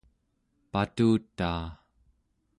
[0.71, 1.67] patutaa